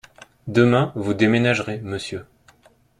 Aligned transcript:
Demain, 0.47 0.91
vous 0.95 1.13
déménagerez, 1.13 1.79
monsieur. 1.81 2.25